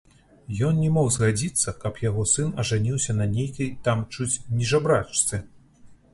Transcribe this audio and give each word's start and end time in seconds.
Ён 0.67 0.77
не 0.83 0.87
мог 0.95 1.11
згадзіцца, 1.15 1.73
каб 1.83 1.99
яго 2.05 2.25
сын 2.31 2.49
ажаніўся 2.65 3.11
на 3.21 3.29
нейкай 3.35 3.69
там 3.91 4.03
чуць 4.17 4.41
не 4.57 4.63
жабрачцы. 4.75 5.45